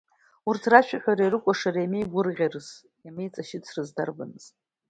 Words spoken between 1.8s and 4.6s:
иамеигәырӷьарыз, иамеиҵашьыцрыз дарбаныз!